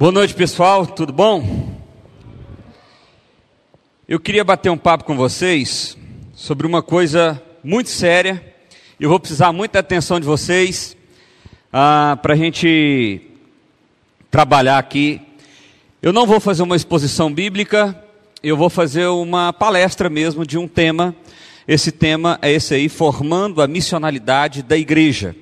[0.00, 1.74] Boa noite, pessoal, tudo bom?
[4.08, 5.94] Eu queria bater um papo com vocês
[6.32, 8.42] sobre uma coisa muito séria.
[8.98, 10.96] Eu vou precisar muita atenção de vocês
[11.70, 13.20] ah, para a gente
[14.30, 15.20] trabalhar aqui.
[16.00, 18.02] Eu não vou fazer uma exposição bíblica,
[18.42, 21.14] eu vou fazer uma palestra mesmo de um tema.
[21.68, 25.36] Esse tema é esse aí, formando a missionalidade da igreja.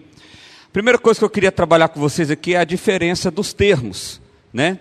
[0.66, 4.20] A primeira coisa que eu queria trabalhar com vocês aqui é a diferença dos termos
[4.52, 4.78] né?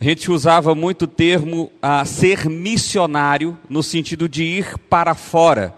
[0.00, 5.74] A gente usava muito o termo a ser missionário no sentido de ir para fora.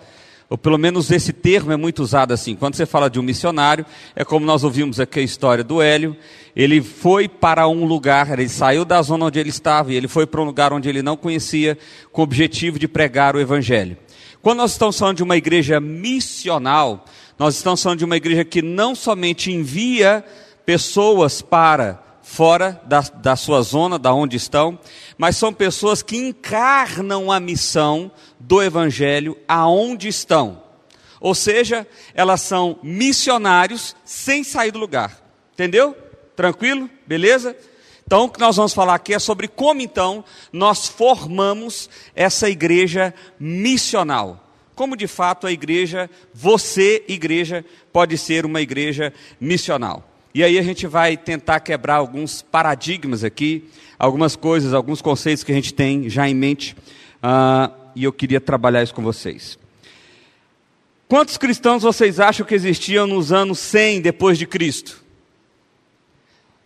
[0.50, 2.54] Ou pelo menos esse termo é muito usado assim.
[2.54, 6.14] Quando você fala de um missionário, é como nós ouvimos aqui a história do Hélio.
[6.54, 10.26] Ele foi para um lugar, ele saiu da zona onde ele estava e ele foi
[10.26, 11.78] para um lugar onde ele não conhecia,
[12.12, 13.96] com o objetivo de pregar o evangelho.
[14.42, 17.06] Quando nós estamos falando de uma igreja missional,
[17.38, 20.22] nós estamos falando de uma igreja que não somente envia
[20.66, 24.78] pessoas para fora da, da sua zona, da onde estão,
[25.18, 30.62] mas são pessoas que encarnam a missão do Evangelho aonde estão.
[31.20, 35.20] Ou seja, elas são missionários sem sair do lugar.
[35.54, 35.92] Entendeu?
[36.36, 36.88] Tranquilo?
[37.04, 37.56] Beleza?
[38.06, 43.12] Então, o que nós vamos falar aqui é sobre como então nós formamos essa igreja
[43.40, 44.48] missional.
[44.76, 50.09] Como de fato a igreja, você, igreja, pode ser uma igreja missional.
[50.32, 55.50] E aí a gente vai tentar quebrar alguns paradigmas aqui, algumas coisas, alguns conceitos que
[55.50, 56.76] a gente tem já em mente,
[57.16, 59.58] uh, e eu queria trabalhar isso com vocês.
[61.08, 65.02] Quantos cristãos vocês acham que existiam nos anos 100 depois de Cristo?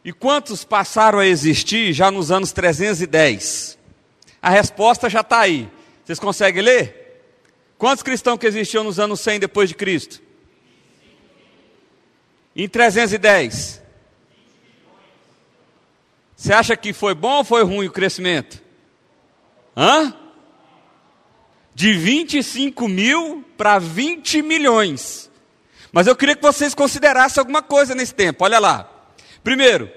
[0.04, 3.78] E quantos passaram a existir já nos anos 310?
[4.42, 5.66] A resposta já está aí.
[6.04, 7.22] Vocês conseguem ler?
[7.78, 10.20] Quantos cristãos que existiam nos anos 100 depois de Cristo?
[12.54, 13.82] Em 310.
[16.36, 18.62] Você acha que foi bom ou foi ruim o crescimento?
[19.76, 20.14] Hã?
[21.74, 25.30] De 25 mil para 20 milhões.
[25.90, 28.44] Mas eu queria que vocês considerassem alguma coisa nesse tempo.
[28.44, 28.90] Olha lá.
[29.42, 29.90] Primeiro,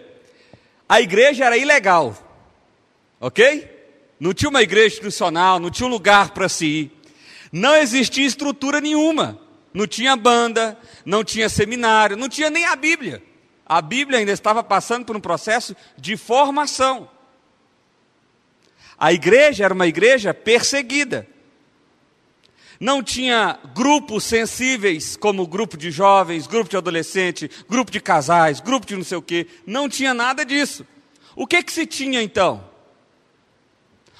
[0.87, 2.15] a igreja era ilegal.
[3.19, 3.75] Ok?
[4.19, 6.91] Não tinha uma igreja institucional, não tinha um lugar para se ir.
[7.51, 9.39] Não existia estrutura nenhuma.
[9.77, 13.21] Não tinha banda, não tinha seminário, não tinha nem a Bíblia.
[13.63, 17.07] A Bíblia ainda estava passando por um processo de formação.
[18.97, 21.27] A igreja era uma igreja perseguida.
[22.79, 28.87] Não tinha grupos sensíveis, como grupo de jovens, grupo de adolescente, grupo de casais, grupo
[28.87, 29.45] de não sei o quê.
[29.63, 30.87] Não tinha nada disso.
[31.35, 32.67] O que, que se tinha então?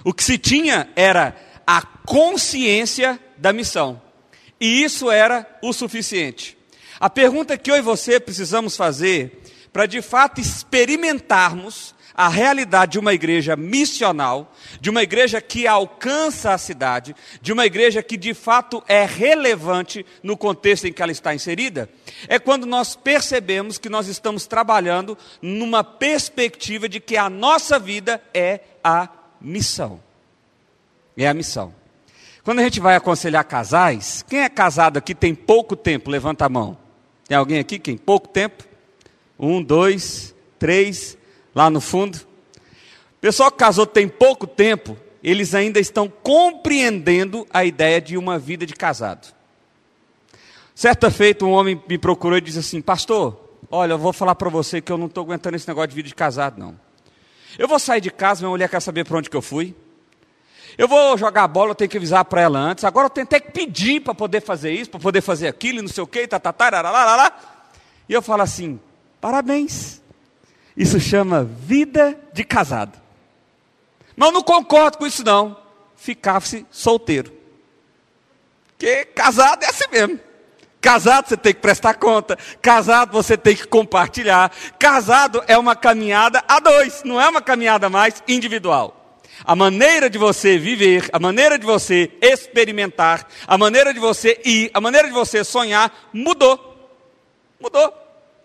[0.04, 1.36] O que se tinha era
[1.66, 4.06] a consciência da missão.
[4.60, 6.58] E isso era o suficiente.
[7.00, 13.00] A pergunta que eu e você precisamos fazer, para de fato experimentarmos a realidade de
[13.00, 14.52] uma igreja missional,
[14.82, 20.04] de uma igreja que alcança a cidade, de uma igreja que de fato é relevante
[20.24, 21.88] no contexto em que ela está inserida,
[22.28, 28.20] é quando nós percebemos que nós estamos trabalhando numa perspectiva de que a nossa vida
[28.34, 29.08] é a
[29.40, 30.02] missão.
[31.16, 31.77] É a missão.
[32.48, 36.10] Quando a gente vai aconselhar casais, quem é casado aqui tem pouco tempo?
[36.10, 36.78] Levanta a mão.
[37.28, 38.64] Tem alguém aqui que tem pouco tempo?
[39.38, 41.18] Um, dois, três,
[41.54, 42.16] lá no fundo.
[42.16, 48.40] O pessoal que casou tem pouco tempo, eles ainda estão compreendendo a ideia de uma
[48.40, 49.28] vida de casado.
[50.74, 53.38] Certa feita, um homem me procurou e disse assim: Pastor,
[53.70, 56.08] olha, eu vou falar para você que eu não estou aguentando esse negócio de vida
[56.08, 56.80] de casado, não.
[57.60, 59.76] Eu vou sair de casa, minha mulher quer saber para onde que eu fui.
[60.78, 62.84] Eu vou jogar bola, eu tenho que avisar para ela antes.
[62.84, 65.90] Agora eu tenho até que pedir para poder fazer isso, para poder fazer aquilo, não
[65.90, 67.32] sei o quê, tá, tá, tá, lá, lá, lá.
[68.08, 68.80] E eu falo assim:
[69.20, 70.02] parabéns.
[70.76, 73.00] Isso chama vida de casado.
[74.16, 75.58] Mas eu não concordo com isso, não.
[75.96, 77.34] Ficar-se solteiro.
[78.68, 80.20] Porque casado é assim mesmo.
[80.80, 84.52] Casado você tem que prestar conta, casado você tem que compartilhar.
[84.78, 88.97] Casado é uma caminhada a dois, não é uma caminhada mais individual.
[89.44, 94.72] A maneira de você viver, a maneira de você experimentar, a maneira de você ir,
[94.74, 96.76] a maneira de você sonhar mudou.
[97.60, 97.94] Mudou.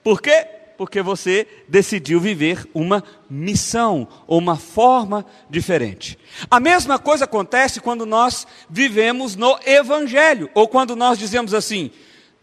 [0.02, 0.46] Por quê?
[0.76, 6.18] Porque você decidiu viver uma missão ou uma forma diferente.
[6.50, 11.90] A mesma coisa acontece quando nós vivemos no Evangelho, ou quando nós dizemos assim: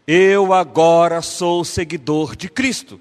[0.06, 3.00] Eu agora sou seguidor de Cristo.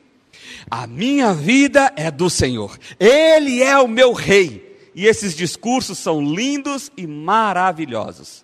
[0.69, 4.68] A minha vida é do Senhor, Ele é o meu Rei
[4.99, 8.43] e esses discursos são lindos e maravilhosos.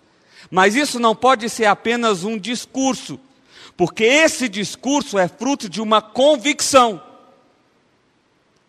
[0.50, 3.20] Mas isso não pode ser apenas um discurso,
[3.76, 7.02] porque esse discurso é fruto de uma convicção.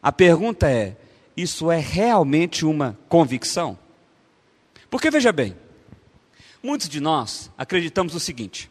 [0.04, 0.98] A pergunta é:
[1.38, 3.80] isso é realmente uma convicção?
[4.90, 5.56] Porque veja bem,
[6.62, 8.70] muitos de nós acreditamos o seguinte: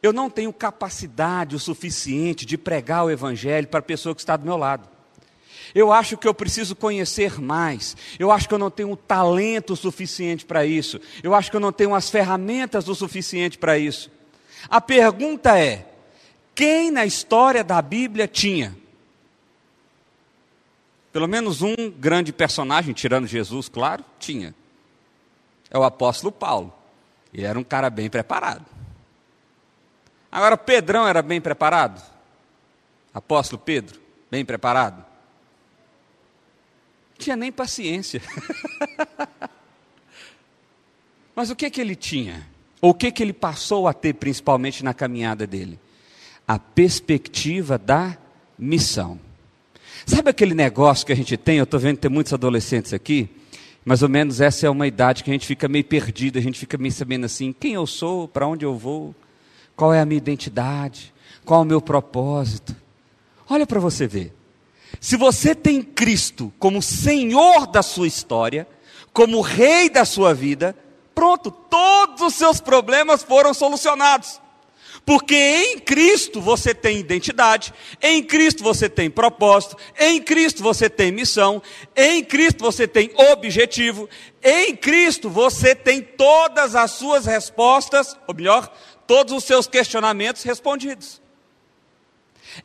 [0.00, 4.36] eu não tenho capacidade o suficiente de pregar o Evangelho para a pessoa que está
[4.36, 4.88] do meu lado.
[5.74, 7.96] Eu acho que eu preciso conhecer mais.
[8.18, 11.00] Eu acho que eu não tenho talento suficiente para isso.
[11.22, 14.10] Eu acho que eu não tenho as ferramentas o suficiente para isso.
[14.68, 15.86] A pergunta é:
[16.54, 18.76] quem na história da Bíblia tinha?
[21.12, 24.54] Pelo menos um grande personagem, tirando Jesus, claro, tinha.
[25.70, 26.72] É o apóstolo Paulo.
[27.32, 28.64] Ele era um cara bem preparado.
[30.30, 32.02] Agora, Pedrão era bem preparado?
[33.12, 35.11] Apóstolo Pedro, bem preparado?
[37.22, 38.20] Tinha nem paciência.
[41.36, 42.46] Mas o que que ele tinha?
[42.80, 45.78] Ou o que que ele passou a ter principalmente na caminhada dele?
[46.46, 48.18] A perspectiva da
[48.58, 49.20] missão.
[50.04, 51.58] Sabe aquele negócio que a gente tem?
[51.58, 53.28] Eu estou vendo que tem muitos adolescentes aqui.
[53.84, 56.58] Mais ou menos essa é uma idade que a gente fica meio perdido, a gente
[56.58, 59.14] fica meio sabendo assim: quem eu sou, para onde eu vou,
[59.76, 61.14] qual é a minha identidade,
[61.44, 62.74] qual é o meu propósito.
[63.48, 64.32] Olha para você ver.
[65.02, 68.68] Se você tem Cristo como Senhor da sua história,
[69.12, 70.76] como Rei da sua vida,
[71.12, 74.40] pronto, todos os seus problemas foram solucionados.
[75.04, 81.10] Porque em Cristo você tem identidade, em Cristo você tem propósito, em Cristo você tem
[81.10, 81.60] missão,
[81.96, 84.08] em Cristo você tem objetivo,
[84.40, 88.72] em Cristo você tem todas as suas respostas, ou melhor,
[89.04, 91.21] todos os seus questionamentos respondidos.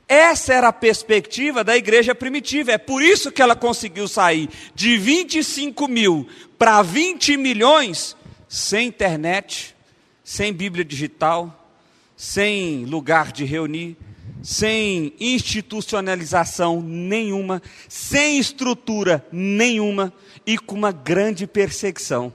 [0.08, 2.72] Essa era a perspectiva da igreja primitiva.
[2.72, 8.16] É por isso que ela conseguiu sair de 25 mil para 20 milhões
[8.48, 9.76] sem internet,
[10.24, 11.70] sem Bíblia digital,
[12.16, 13.98] sem lugar de reunir,
[14.42, 20.14] sem institucionalização nenhuma, sem estrutura nenhuma
[20.46, 22.32] e com uma grande perseguição.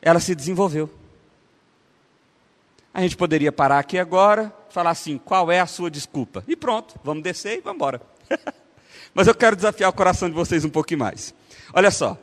[0.00, 0.90] Ela se desenvolveu.
[2.92, 6.44] A gente poderia parar aqui agora, falar assim: qual é a sua desculpa?
[6.48, 8.00] E pronto, vamos descer e vamos embora.
[9.14, 11.32] Mas eu quero desafiar o coração de vocês um pouquinho mais.
[11.72, 12.18] Olha só,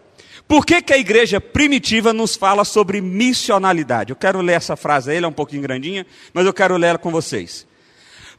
[0.48, 4.12] por que, que a igreja primitiva nos fala sobre missionalidade?
[4.12, 6.88] Eu quero ler essa frase aí, ela é um pouquinho grandinha, mas eu quero ler
[6.88, 7.65] ela com vocês.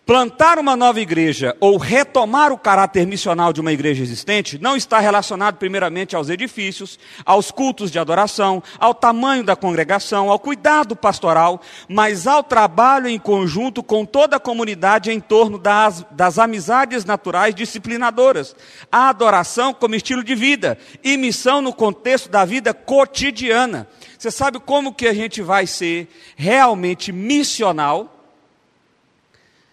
[0.04, 4.98] Plantar uma nova igreja ou retomar o caráter missional de uma igreja existente não está
[4.98, 11.60] relacionado primeiramente aos edifícios, aos cultos de adoração, ao tamanho da congregação, ao cuidado pastoral,
[11.88, 17.54] mas ao trabalho em conjunto com toda a comunidade em torno das, das amizades naturais
[17.54, 18.56] disciplinadoras,
[18.90, 23.86] a adoração como estilo de vida e missão no contexto da vida cotidiana.
[24.18, 28.21] Você sabe como que a gente vai ser realmente missional?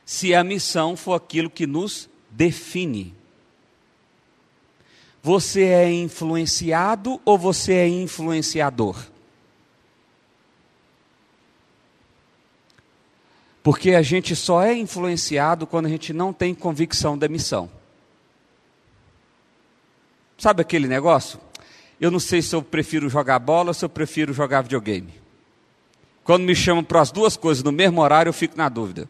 [0.10, 3.14] Se a missão for aquilo que nos define.
[5.22, 9.06] Você é influenciado ou você é influenciador?
[13.62, 17.70] Porque a gente só é influenciado quando a gente não tem convicção da missão.
[20.40, 21.40] Sabe aquele negócio?
[22.02, 25.14] Eu não sei se eu prefiro jogar bola ou se eu prefiro jogar videogame.
[26.24, 29.08] Quando me chamam para as duas coisas no mesmo horário, eu fico na dúvida.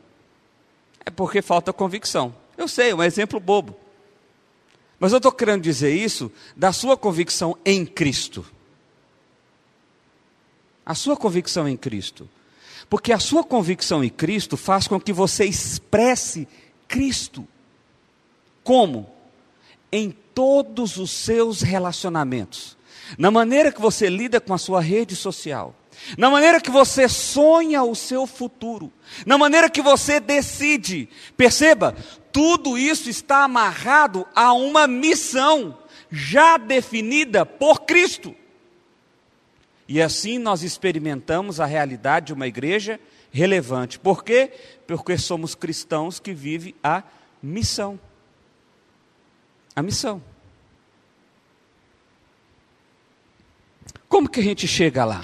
[1.10, 2.36] É porque falta convicção.
[2.56, 3.76] Eu sei, é um exemplo bobo.
[5.00, 8.46] Mas eu estou querendo dizer isso da sua convicção em Cristo.
[10.86, 12.30] A sua convicção em Cristo.
[12.88, 16.48] Porque a sua convicção em Cristo faz com que você expresse
[16.88, 17.48] Cristo.
[18.64, 19.10] Como?
[19.92, 22.78] Em todos os seus relacionamentos.
[23.18, 25.74] Na maneira que você lida com a sua rede social,
[26.18, 28.92] na maneira que você sonha o seu futuro,
[29.26, 31.10] na maneira que você decide.
[31.36, 31.96] Perceba,
[32.32, 35.78] tudo isso está amarrado a uma missão
[36.12, 38.36] já definida por Cristo.
[39.88, 43.00] E assim nós experimentamos a realidade de uma igreja
[43.32, 44.00] relevante.
[44.00, 44.52] Por quê?
[44.86, 47.04] Porque somos cristãos que vivem a
[47.42, 48.00] missão.
[49.76, 50.22] A missão.
[54.08, 55.24] Como que a gente chega lá?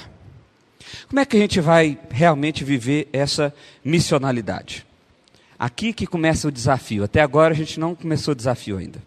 [1.15, 3.55] Como é que a gente vai realmente viver essa
[3.85, 4.85] missionalidade?
[5.57, 7.05] Aqui que começa o desafio.
[7.05, 9.01] Até agora a gente não começou o desafio ainda.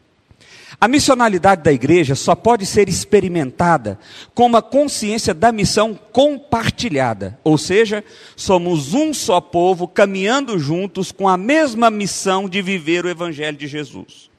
[0.81, 3.99] A missionalidade da igreja só pode ser experimentada
[4.35, 8.03] com uma consciência da missão compartilhada, ou seja,
[8.35, 13.67] somos um só povo caminhando juntos com a mesma missão de viver o Evangelho de
[13.67, 14.31] Jesus.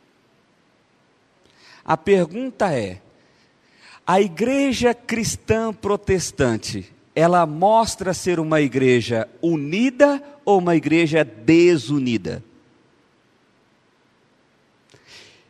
[1.86, 3.00] A pergunta é:
[4.08, 12.42] a igreja cristã protestante ela mostra ser uma igreja unida ou uma igreja desunida?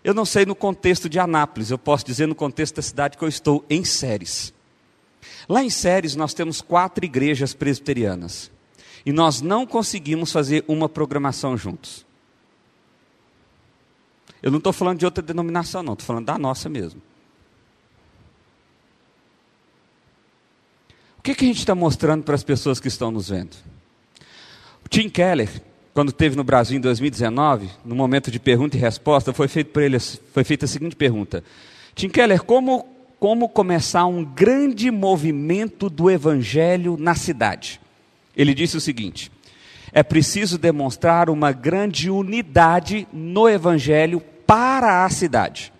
[0.04, 3.24] Eu não sei no contexto de Anápolis, eu posso dizer no contexto da cidade que
[3.24, 4.52] eu estou, em Séries.
[5.48, 8.50] Lá em Séries nós temos quatro igrejas presbiterianas.
[9.06, 12.06] E nós não conseguimos fazer uma programação juntos.
[14.42, 17.02] Eu não estou falando de outra denominação, não, estou falando da nossa mesmo.
[21.30, 23.56] Que, que a gente está mostrando para as pessoas que estão nos vendo?
[24.84, 25.62] O Tim Keller,
[25.94, 30.00] quando esteve no Brasil em 2019, no momento de pergunta e resposta, foi, feito ele,
[30.00, 31.44] foi feita a seguinte pergunta:
[31.94, 32.88] Tim Keller, como,
[33.20, 37.80] como começar um grande movimento do evangelho na cidade?
[38.36, 39.32] Ele disse o seguinte:
[39.92, 45.72] é preciso demonstrar uma grande unidade no evangelho para a cidade.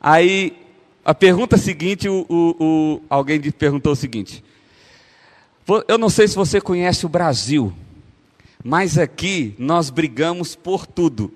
[0.00, 0.67] Aí,
[1.08, 4.44] a pergunta seguinte, o, o, o, alguém perguntou o seguinte:
[5.88, 7.72] eu não sei se você conhece o Brasil,
[8.62, 11.32] mas aqui nós brigamos por tudo.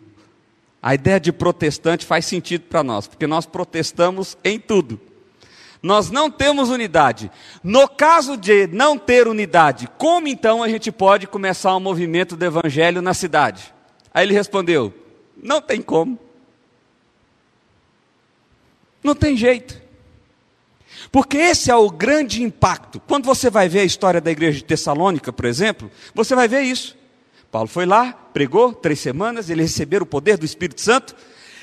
[0.82, 5.00] A ideia de protestante faz sentido para nós, porque nós protestamos em tudo.
[5.82, 7.30] Nós não temos unidade.
[7.64, 12.44] No caso de não ter unidade, como então a gente pode começar um movimento do
[12.44, 13.72] evangelho na cidade?
[14.12, 14.92] Aí ele respondeu:
[15.42, 16.18] não tem como.
[19.02, 19.80] Não tem jeito.
[21.10, 23.00] Porque esse é o grande impacto.
[23.00, 26.62] Quando você vai ver a história da igreja de Tessalônica, por exemplo, você vai ver
[26.62, 26.96] isso.
[27.50, 31.14] Paulo foi lá, pregou três semanas, eles receberam o poder do Espírito Santo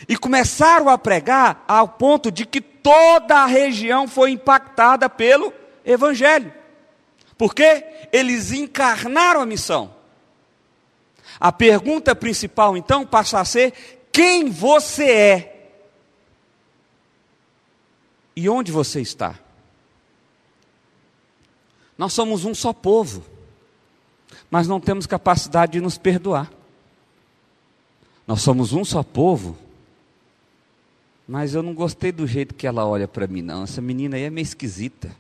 [0.08, 5.52] e começaram a pregar ao ponto de que toda a região foi impactada pelo
[5.84, 6.54] Evangelho.
[7.38, 9.94] Porque eles encarnaram a missão.
[11.40, 13.74] A pergunta principal então passa a ser:
[14.12, 15.59] quem você é?
[18.40, 19.38] E onde você está?
[21.98, 23.24] Nós somos um só povo
[24.50, 26.52] mas não temos capacidade de nos perdoar.
[28.26, 29.58] Nós somos um só povo,
[31.28, 33.64] mas eu não gostei do jeito que ela olha para mim, não.
[33.64, 35.16] Essa menina aí é meio esquisita.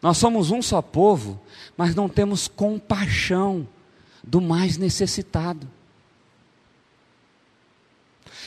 [0.00, 1.40] Nós somos um só povo,
[1.76, 3.66] mas não temos compaixão
[4.22, 5.68] do mais necessitado.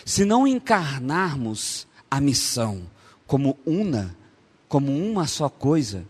[0.05, 2.83] Se não encarnarmos a missão
[3.27, 4.15] como una,
[4.67, 6.05] como uma só coisa,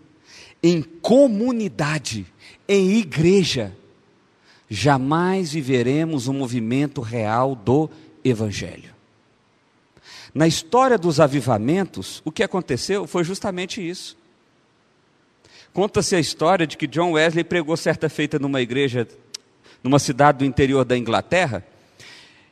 [0.63, 2.25] em comunidade,
[2.67, 3.75] em igreja,
[4.69, 7.89] jamais viveremos um movimento real do
[8.23, 8.93] Evangelho.
[10.33, 14.17] Na história dos avivamentos, o que aconteceu foi justamente isso.
[15.73, 19.07] Conta-se a história de que John Wesley pregou certa feita numa igreja,
[19.83, 21.65] numa cidade do interior da Inglaterra,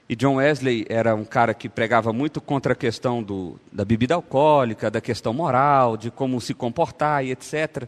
[0.10, 4.16] e John Wesley era um cara que pregava muito contra a questão do, da bebida
[4.16, 7.84] alcoólica, da questão moral, de como se comportar e etc.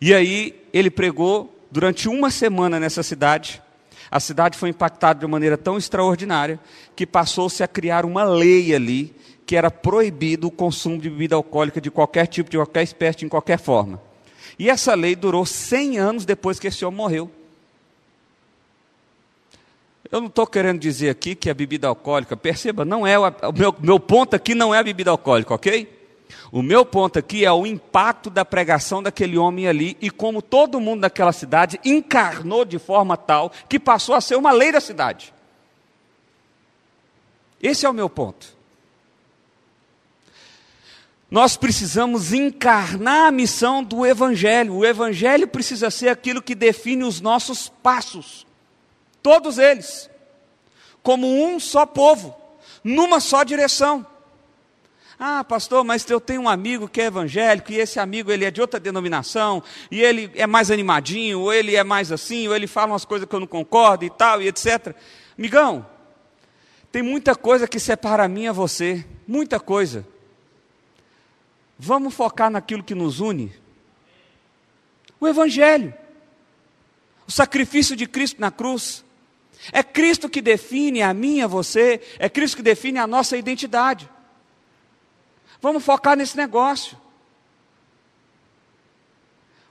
[0.00, 3.60] E aí ele pregou durante uma semana nessa cidade.
[4.08, 6.60] A cidade foi impactada de uma maneira tão extraordinária
[6.94, 11.80] que passou-se a criar uma lei ali que era proibido o consumo de bebida alcoólica
[11.80, 14.00] de qualquer tipo, de qualquer espécie, em qualquer forma.
[14.58, 17.30] E essa lei durou 100 anos depois que esse homem morreu.
[20.12, 23.52] Eu não estou querendo dizer aqui que a bebida alcoólica, perceba, não é o, o
[23.56, 26.00] meu, meu ponto aqui não é a bebida alcoólica, ok?
[26.52, 30.78] O meu ponto aqui é o impacto da pregação daquele homem ali e como todo
[30.78, 35.32] mundo daquela cidade encarnou de forma tal que passou a ser uma lei da cidade.
[37.62, 38.54] Esse é o meu ponto.
[41.30, 44.74] Nós precisamos encarnar a missão do Evangelho.
[44.74, 48.46] O Evangelho precisa ser aquilo que define os nossos passos.
[49.22, 50.10] Todos eles,
[51.02, 52.36] como um só povo,
[52.82, 54.06] numa só direção.
[55.18, 58.50] Ah, pastor, mas eu tenho um amigo que é evangélico e esse amigo ele é
[58.50, 62.66] de outra denominação e ele é mais animadinho, ou ele é mais assim, ou ele
[62.66, 64.94] fala umas coisas que eu não concordo e tal e etc.
[65.38, 65.86] Migão,
[66.90, 70.04] tem muita coisa que separa a mim a você, muita coisa.
[71.78, 73.52] Vamos focar naquilo que nos une?
[75.20, 75.94] O evangelho.
[77.26, 79.04] O sacrifício de Cristo na cruz.
[79.70, 83.36] É Cristo que define a mim e a você, é Cristo que define a nossa
[83.36, 84.08] identidade.
[85.60, 86.96] Vamos focar nesse negócio.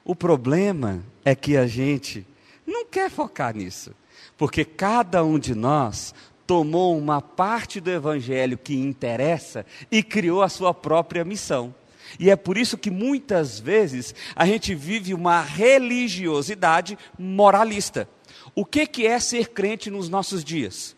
[0.06, 2.26] O problema é que a gente
[2.66, 3.94] não quer focar nisso,
[4.38, 6.14] porque cada um de nós
[6.48, 11.74] tomou uma parte do evangelho que interessa e criou a sua própria missão.
[12.20, 18.08] E é por isso que muitas vezes a gente vive uma religiosidade moralista.
[18.54, 20.96] O que, que é ser crente nos nossos dias?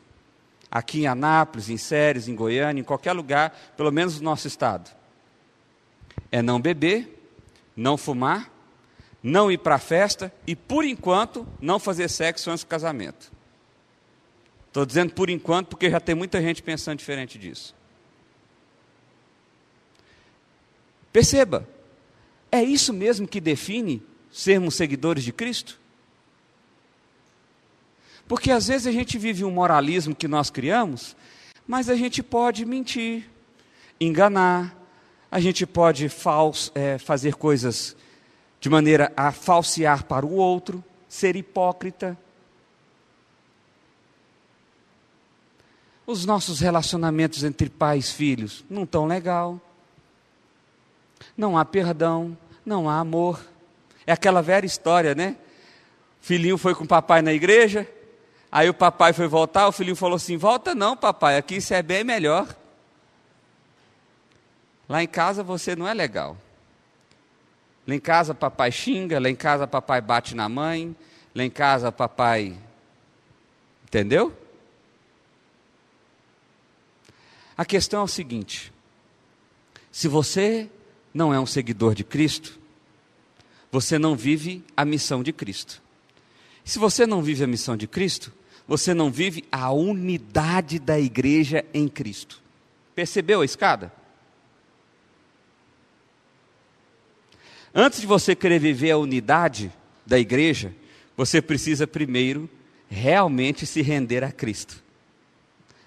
[0.74, 4.90] aqui em Anápolis, em Séries, em Goiânia, em qualquer lugar, pelo menos no nosso estado.
[6.32, 7.30] É não beber,
[7.78, 8.52] não fumar,
[9.22, 13.32] não ir para a festa e, por enquanto, não fazer sexo antes do casamento.
[14.68, 17.76] Estou dizendo por enquanto, porque já tem muita gente pensando diferente disso.
[21.12, 21.70] Perceba,
[22.52, 25.80] é isso mesmo que define sermos seguidores de Cristo?
[28.34, 31.16] Porque às vezes a gente vive um moralismo que nós criamos,
[31.68, 33.30] mas a gente pode mentir,
[34.02, 34.76] enganar,
[35.30, 37.96] a gente pode fals, é, fazer coisas
[38.60, 42.18] de maneira a falsear para o outro, ser hipócrita.
[46.08, 49.62] Os nossos relacionamentos entre pais e filhos não estão legal.
[51.38, 52.36] Não há perdão,
[52.66, 53.46] não há amor.
[54.08, 55.38] É aquela velha história, né?
[56.20, 57.88] Filhinho foi com o papai na igreja,
[58.54, 61.82] aí o papai foi voltar, o filhinho falou assim: Volta não, papai, aqui isso é
[61.82, 62.56] bem melhor.
[64.88, 66.38] Lá em casa você não é legal.
[67.88, 70.96] Lá em casa papai xinga, lá em casa papai bate na mãe,
[71.34, 72.56] lá em casa papai.
[73.86, 74.32] Entendeu?
[77.58, 78.72] A questão é o seguinte:
[79.92, 80.70] se você
[81.12, 82.60] não é um seguidor de Cristo,
[83.72, 85.82] você não vive a missão de Cristo.
[86.64, 88.32] Se você não vive a missão de Cristo,
[88.68, 92.42] você não vive a unidade da igreja em Cristo.
[92.96, 93.92] Percebeu a escada?
[97.74, 99.72] Antes de você querer viver a unidade
[100.06, 100.74] da igreja,
[101.18, 102.50] você precisa primeiro
[102.88, 104.84] realmente se render a Cristo.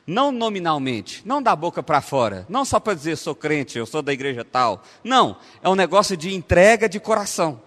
[0.06, 4.02] Não nominalmente, não da boca para fora, não só para dizer sou crente, eu sou
[4.02, 4.84] da igreja tal.
[5.02, 7.60] Não, é um negócio de entrega de coração.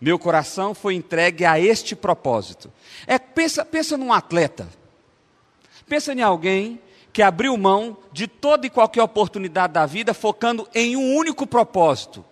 [0.00, 2.72] Meu coração foi entregue a este propósito.
[3.06, 4.68] É pensa, pensa num atleta.
[5.88, 6.80] Pensa em alguém
[7.12, 12.24] que abriu mão de toda e qualquer oportunidade da vida, focando em um único propósito: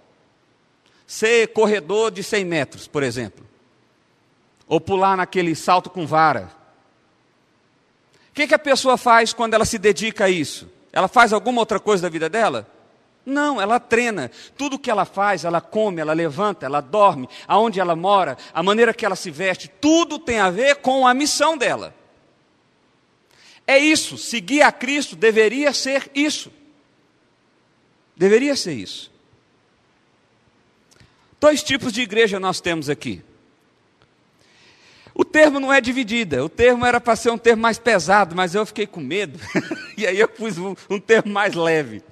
[1.06, 3.46] ser corredor de 100 metros, por exemplo,
[4.66, 6.64] ou pular naquele salto com vara
[8.28, 10.68] o que, que a pessoa faz quando ela se dedica a isso?
[10.92, 12.66] Ela faz alguma outra coisa da vida dela?
[13.24, 14.30] Não, ela treina.
[14.56, 18.92] Tudo que ela faz, ela come, ela levanta, ela dorme, aonde ela mora, a maneira
[18.92, 21.94] que ela se veste, tudo tem a ver com a missão dela.
[23.66, 26.52] É isso, seguir a Cristo deveria ser isso.
[28.14, 29.10] Deveria ser isso.
[31.40, 33.22] Dois tipos de igreja nós temos aqui.
[35.14, 38.54] O termo não é dividida, o termo era para ser um termo mais pesado, mas
[38.54, 39.38] eu fiquei com medo,
[39.96, 42.02] e aí eu pus um, um termo mais leve.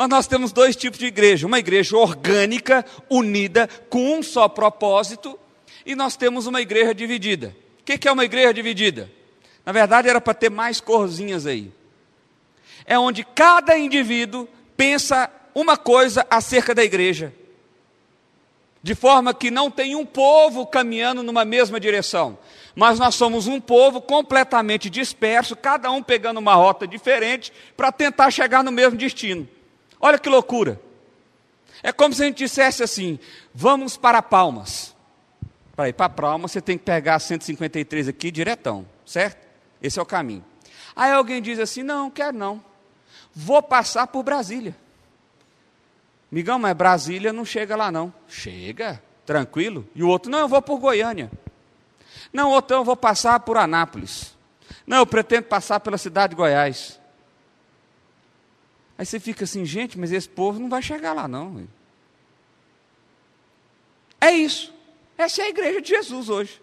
[0.00, 5.38] Mas nós temos dois tipos de igreja: uma igreja orgânica, unida, com um só propósito,
[5.84, 7.54] e nós temos uma igreja dividida.
[7.80, 9.10] O que é uma igreja dividida?
[9.62, 11.70] Na verdade, era para ter mais corzinhas aí.
[12.86, 17.34] É onde cada indivíduo pensa uma coisa acerca da igreja
[18.82, 22.38] de forma que não tem um povo caminhando numa mesma direção,
[22.74, 28.30] mas nós somos um povo completamente disperso, cada um pegando uma rota diferente para tentar
[28.30, 29.46] chegar no mesmo destino.
[30.00, 30.80] Olha que loucura!
[31.82, 33.18] É como se a gente dissesse assim:
[33.54, 34.94] vamos para Palmas.
[35.76, 39.46] Para ir para Palmas, você tem que pegar 153 aqui diretão, certo?
[39.82, 40.44] Esse é o caminho.
[40.94, 42.62] Aí alguém diz assim: não, quero não.
[43.34, 44.76] Vou passar por Brasília.
[46.30, 48.12] Migão, mas Brasília não chega lá não.
[48.28, 49.88] Chega, tranquilo.
[49.94, 51.30] E o outro, não, eu vou por Goiânia.
[52.32, 54.36] Não, outro, eu vou passar por Anápolis.
[54.86, 56.99] Não, eu pretendo passar pela cidade de Goiás.
[59.00, 61.66] Aí você fica assim, gente, mas esse povo não vai chegar lá não.
[64.20, 64.74] É isso.
[65.16, 66.60] Essa é a igreja de Jesus hoje.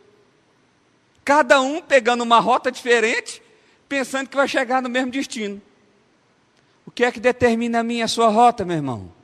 [1.26, 3.42] Cada um pegando uma rota diferente,
[3.90, 5.60] pensando que vai chegar no mesmo destino.
[6.86, 9.18] O que é que determina a minha a sua rota, meu irmão?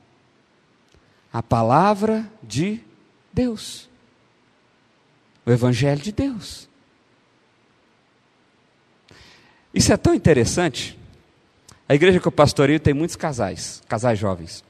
[1.32, 2.80] a palavra de
[3.32, 3.88] Deus.
[5.46, 6.68] O Evangelho de Deus.
[9.72, 10.98] Isso é tão interessante.
[11.88, 14.64] A igreja que eu pastoreio tem muitos casais, casais jovens.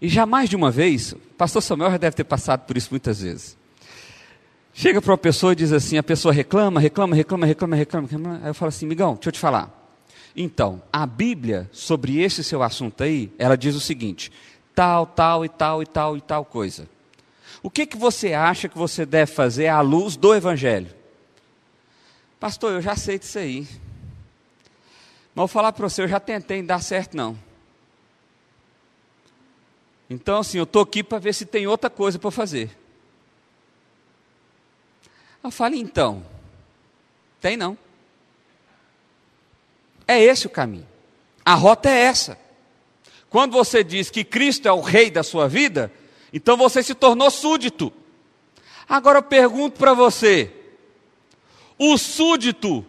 [0.00, 3.20] E já mais de uma vez, pastor Samuel já deve ter passado por isso muitas
[3.20, 3.56] vezes.
[4.72, 8.40] Chega para uma pessoa e diz assim: a pessoa reclama, reclama, reclama, reclama, reclama, reclama.
[8.42, 9.74] Aí eu falo assim: migão, deixa eu te falar.
[10.36, 14.30] Então, a Bíblia, sobre esse seu assunto aí, ela diz o seguinte:
[14.74, 16.88] tal, tal e tal e tal e tal coisa.
[17.60, 20.94] O que, que você acha que você deve fazer à luz do Evangelho?
[22.38, 23.66] Pastor, eu já sei disso aí.
[25.38, 27.38] Mas vou falar para você, eu já tentei, não dá certo não.
[30.10, 32.76] Então, assim, eu estou aqui para ver se tem outra coisa para fazer.
[35.44, 36.26] Eu falei, então,
[37.40, 37.78] tem não.
[40.08, 40.88] É esse o caminho.
[41.44, 42.36] A rota é essa.
[43.30, 45.92] Quando você diz que Cristo é o rei da sua vida,
[46.32, 47.92] então você se tornou súdito.
[48.88, 50.52] Agora eu pergunto para você:
[51.78, 52.84] o súdito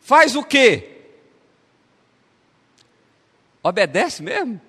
[0.00, 0.99] faz o quê?
[3.62, 4.60] Obedece mesmo?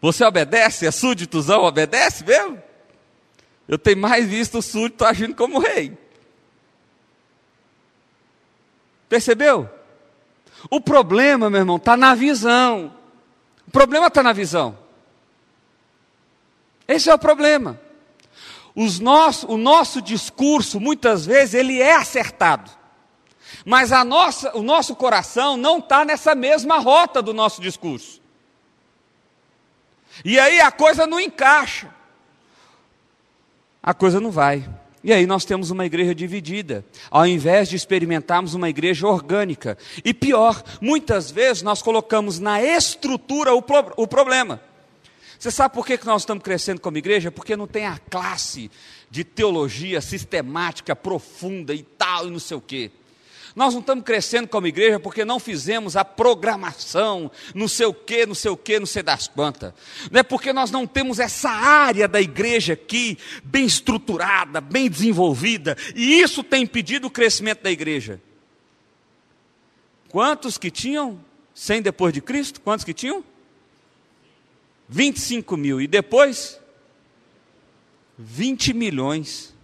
[0.00, 0.86] Você obedece?
[0.86, 2.62] É súditozão, obedece mesmo?
[3.66, 5.96] Eu tenho mais visto o súdito agindo como rei.
[9.08, 9.68] Percebeu?
[10.70, 12.94] O problema, meu irmão, está na visão.
[13.66, 14.78] O problema está na visão.
[16.86, 17.80] Esse é o problema.
[19.00, 22.70] Nosso, o nosso discurso, muitas vezes, ele é acertado.
[23.64, 28.20] Mas a nossa, o nosso coração não está nessa mesma rota do nosso discurso.
[30.24, 31.88] E aí a coisa não encaixa.
[33.82, 34.68] A coisa não vai.
[35.02, 39.76] E aí nós temos uma igreja dividida, ao invés de experimentarmos uma igreja orgânica.
[40.02, 44.62] E pior, muitas vezes nós colocamos na estrutura o, pro, o problema.
[45.38, 47.30] Você sabe por que nós estamos crescendo como igreja?
[47.30, 48.70] Porque não tem a classe
[49.10, 52.90] de teologia sistemática, profunda e tal, e não sei o quê.
[53.54, 58.26] Nós não estamos crescendo como igreja porque não fizemos a programação, não sei o que,
[58.26, 59.72] não sei o que, não sei das quantas.
[60.10, 65.76] Não é porque nós não temos essa área da igreja aqui bem estruturada, bem desenvolvida,
[65.94, 68.20] e isso tem impedido o crescimento da igreja.
[70.08, 71.20] Quantos que tinham
[71.54, 72.60] 100 depois de Cristo?
[72.60, 73.22] Quantos que tinham?
[74.88, 75.80] 25 mil.
[75.80, 76.60] E depois?
[78.18, 79.54] 20 milhões.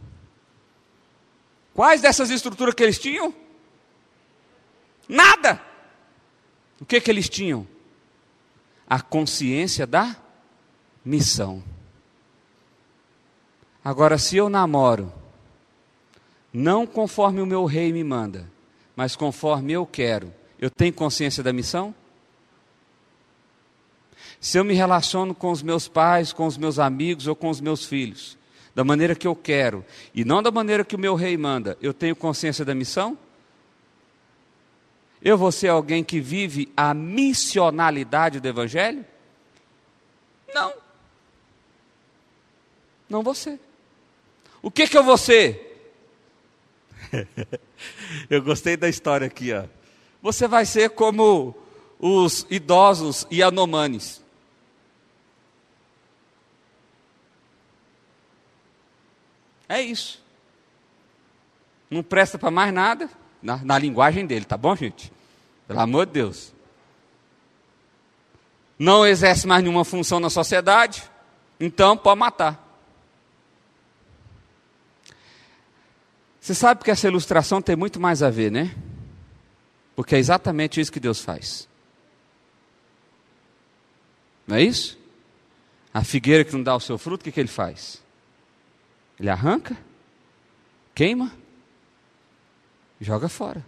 [1.75, 3.35] Quais dessas estruturas que eles tinham?
[5.11, 5.61] Nada.
[6.81, 7.67] O que que eles tinham?
[8.89, 10.17] A consciência da
[11.05, 11.65] missão.
[13.85, 15.13] Agora, se eu namoro,
[16.53, 18.49] não conforme o meu rei me manda,
[18.95, 21.93] mas conforme eu quero, eu tenho consciência da missão?
[24.41, 27.61] Se eu me relaciono com os meus pais, com os meus amigos ou com os
[27.61, 28.39] meus filhos,
[28.77, 31.93] da maneira que eu quero, e não da maneira que o meu rei manda, eu
[31.93, 33.19] tenho consciência da missão?
[35.23, 39.05] Eu vou ser alguém que vive a missionalidade do Evangelho?
[40.55, 40.73] Não.
[43.09, 43.59] Não você.
[44.63, 45.67] O que que eu vou ser?
[48.31, 49.65] eu gostei da história aqui, ó.
[50.23, 51.55] Você vai ser como
[51.99, 54.23] os idosos e anomanes.
[59.69, 60.23] É isso.
[61.91, 65.13] Não presta para mais nada na, na linguagem dele, tá bom, gente?
[65.67, 66.53] Pelo amor de Deus.
[68.79, 71.03] Não exerce mais nenhuma função na sociedade,
[71.59, 72.67] então pode matar.
[76.41, 78.75] Você sabe que essa ilustração tem muito mais a ver, né?
[79.95, 81.69] Porque é exatamente isso que Deus faz.
[84.47, 84.99] Não é isso?
[85.93, 88.03] A figueira que não dá o seu fruto, o que, que ele faz?
[89.19, 89.77] Ele arranca,
[90.95, 91.31] queima
[93.01, 93.65] joga fora.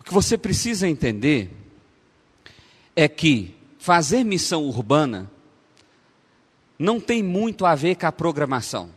[0.00, 1.50] O que você precisa entender
[2.94, 5.30] é que fazer missão urbana
[6.78, 8.90] não tem muito a ver com a programação.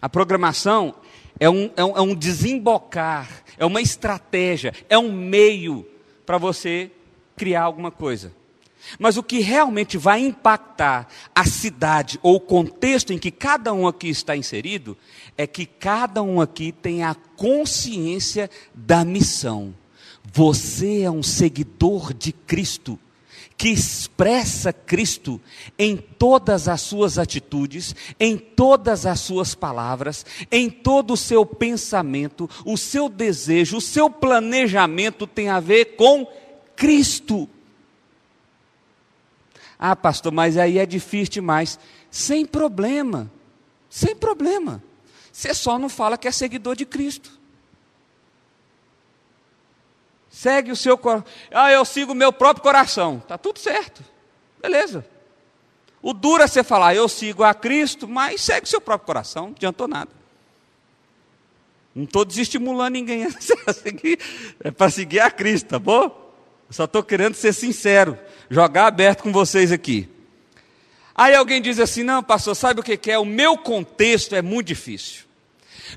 [0.00, 0.94] A programação
[1.38, 5.86] é um, é um, é um desembocar, é uma estratégia, é um meio
[6.24, 6.90] para você
[7.36, 8.32] criar alguma coisa.
[8.98, 13.86] Mas o que realmente vai impactar a cidade ou o contexto em que cada um
[13.86, 14.96] aqui está inserido
[15.36, 19.74] é que cada um aqui tem a consciência da missão.
[20.32, 22.98] Você é um seguidor de Cristo
[23.56, 25.40] que expressa Cristo
[25.78, 32.48] em todas as suas atitudes, em todas as suas palavras, em todo o seu pensamento,
[32.64, 36.26] o seu desejo, o seu planejamento tem a ver com
[36.74, 37.48] Cristo.
[39.78, 41.78] Ah, pastor, mas aí é difícil demais.
[42.10, 43.30] Sem problema,
[43.90, 44.82] sem problema.
[45.32, 47.30] Você só não fala que é seguidor de Cristo.
[50.30, 51.26] Segue o seu coração.
[51.50, 53.18] Ah, eu sigo o meu próprio coração.
[53.18, 54.04] Está tudo certo.
[54.60, 55.06] Beleza.
[56.02, 59.46] O duro é você falar, eu sigo a Cristo, mas segue o seu próprio coração.
[59.46, 60.10] Não adiantou nada.
[61.94, 63.24] Não estou desestimulando ninguém
[63.66, 64.18] a seguir.
[64.60, 66.25] É para seguir a Cristo, tá bom?
[66.70, 68.18] Só estou querendo ser sincero
[68.50, 70.08] jogar aberto com vocês aqui.
[71.14, 73.18] Aí alguém diz assim: não, pastor, sabe o que é?
[73.18, 75.24] O meu contexto é muito difícil.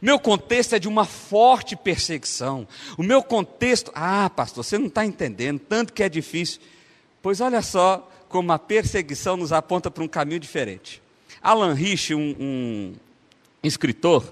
[0.02, 2.68] Meu contexto é de uma forte perseguição.
[2.98, 3.92] O meu contexto.
[3.96, 6.62] Ah, pastor, você não está entendendo, tanto que é difícil.
[7.22, 11.02] Pois olha só como a perseguição nos aponta para um caminho diferente.
[11.42, 12.96] Alan Rich, um, um
[13.64, 14.24] escritor,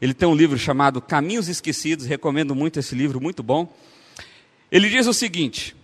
[0.00, 3.72] ele tem um livro chamado Caminhos Esquecidos, recomendo muito esse livro, muito bom.
[4.70, 5.76] Ele diz o seguinte: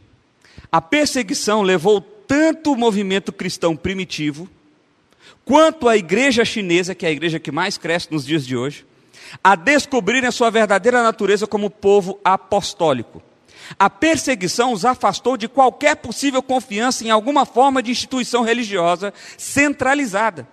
[0.70, 4.48] a perseguição levou tanto o movimento cristão primitivo,
[5.44, 8.86] quanto a igreja chinesa, que é a igreja que mais cresce nos dias de hoje,
[9.42, 13.22] a descobrirem a sua verdadeira natureza como povo apostólico.
[13.78, 20.48] A perseguição os afastou de qualquer possível confiança em alguma forma de instituição religiosa centralizada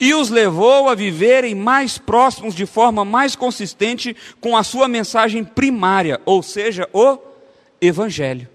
[0.00, 5.44] e os levou a viverem mais próximos de forma mais consistente com a sua mensagem
[5.44, 7.18] primária, ou seja, o
[7.86, 8.48] Evangelho.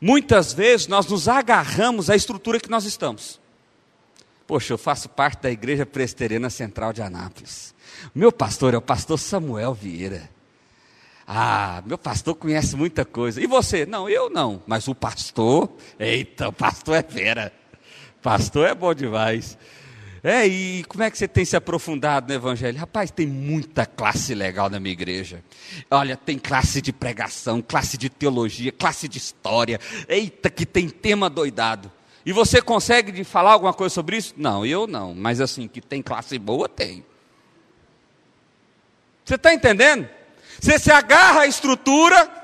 [0.00, 3.40] Muitas vezes nós nos agarramos à estrutura que nós estamos.
[4.46, 7.74] Poxa, eu faço parte da Igreja Presteriana Central de Anápolis.
[8.14, 10.30] Meu pastor é o pastor Samuel Vieira.
[11.26, 13.38] Ah, meu pastor conhece muita coisa.
[13.42, 13.84] E você?
[13.84, 14.62] Não, eu não.
[14.66, 17.52] Mas o pastor, eita, o pastor é fera.
[18.22, 19.58] Pastor é bom demais.
[20.22, 22.78] É, e como é que você tem se aprofundado no Evangelho?
[22.78, 25.42] Rapaz, tem muita classe legal na minha igreja.
[25.90, 29.80] Olha, tem classe de pregação, classe de teologia, classe de história.
[30.08, 31.90] Eita, que tem tema doidado.
[32.26, 34.34] E você consegue falar alguma coisa sobre isso?
[34.36, 35.14] Não, eu não.
[35.14, 37.04] Mas assim, que tem classe boa, tem.
[39.24, 40.08] Você está entendendo?
[40.60, 42.37] Você se agarra à estrutura,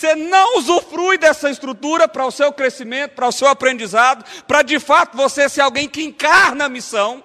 [0.00, 4.78] você não usufrui dessa estrutura para o seu crescimento, para o seu aprendizado, para de
[4.80, 7.22] fato você ser alguém que encarna a missão.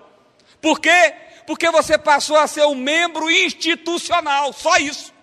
[0.59, 1.13] Por quê?
[1.47, 5.13] Porque você passou a ser um membro institucional, só isso.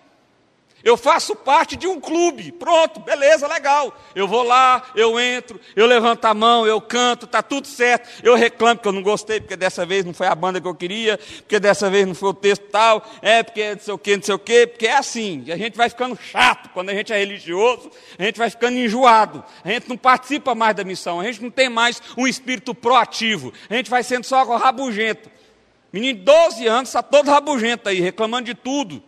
[0.83, 2.51] Eu faço parte de um clube.
[2.51, 3.97] Pronto, beleza, legal.
[4.13, 8.09] Eu vou lá, eu entro, eu levanto a mão, eu canto, tá tudo certo.
[8.21, 10.75] Eu reclamo que eu não gostei, porque dessa vez não foi a banda que eu
[10.75, 14.17] queria, porque dessa vez não foi o texto tal, é porque não sei o quê,
[14.17, 15.45] não sei o quê, porque é assim.
[15.49, 19.41] A gente vai ficando chato quando a gente é religioso, a gente vai ficando enjoado.
[19.63, 23.53] A gente não participa mais da missão, a gente não tem mais um espírito proativo.
[23.69, 25.31] A gente vai sendo só rabugento.
[25.93, 29.01] Menino de 12 anos está todo rabugento aí, reclamando de tudo.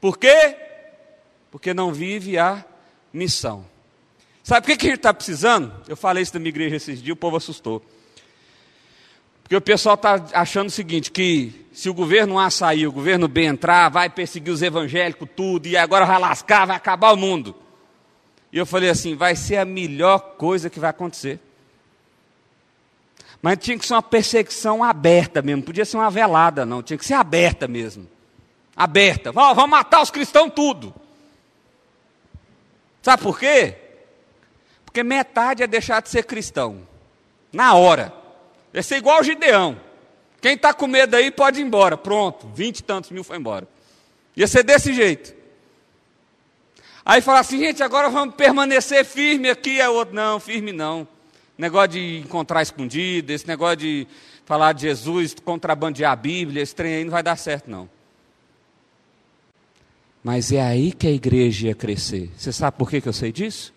[0.00, 0.56] Por quê?
[1.50, 2.64] Porque não vive a
[3.12, 3.64] missão.
[4.42, 5.72] Sabe por que a gente está precisando?
[5.86, 7.84] Eu falei isso na minha igreja esses dias, o povo assustou.
[9.42, 13.28] Porque o pessoal está achando o seguinte: que se o governo A sair, o governo
[13.28, 17.54] B entrar, vai perseguir os evangélicos, tudo, e agora vai lascar, vai acabar o mundo.
[18.52, 21.38] E eu falei assim: vai ser a melhor coisa que vai acontecer.
[23.42, 27.04] Mas tinha que ser uma perseguição aberta mesmo, podia ser uma velada, não, tinha que
[27.04, 28.06] ser aberta mesmo
[28.80, 29.30] aberta.
[29.30, 30.94] Vamos matar os cristãos tudo.
[33.02, 33.76] Sabe por quê?
[34.86, 36.88] Porque metade é deixar de ser cristão.
[37.52, 38.10] Na hora.
[38.72, 39.78] Ia ser igual o Gideão.
[40.40, 41.98] Quem está com medo aí pode ir embora.
[41.98, 43.68] Pronto, vinte e tantos mil foi embora.
[44.34, 45.34] Ia ser desse jeito.
[47.04, 49.78] Aí fala assim, gente, agora vamos permanecer firme aqui.
[49.78, 51.06] É outro, não, firme não.
[51.58, 54.08] Negócio de encontrar escondido, esse negócio de
[54.46, 57.99] falar de Jesus, contrabandear a Bíblia, esse trem aí não vai dar certo, não.
[60.22, 62.30] Mas é aí que a igreja ia crescer.
[62.36, 63.72] Você sabe por que, eu sei disso?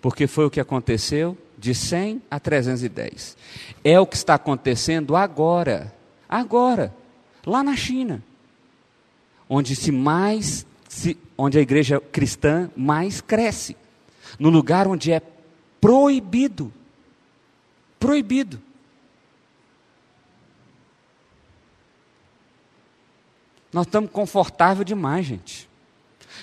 [0.00, 3.36] Porque foi o que aconteceu de 100 a 310.
[3.84, 5.94] É o que está acontecendo agora.
[6.28, 6.94] Agora.
[7.44, 8.22] Lá na China.
[9.48, 10.66] Onde se mais.
[10.88, 13.76] Se, onde a igreja cristã mais cresce.
[14.38, 15.20] No lugar onde é
[15.80, 16.72] proibido.
[18.00, 18.60] Proibido.
[23.72, 25.68] Nós estamos confortáveis demais, gente.